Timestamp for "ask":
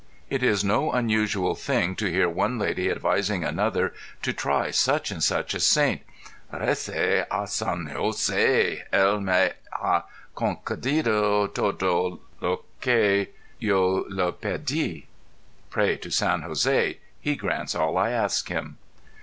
18.09-18.49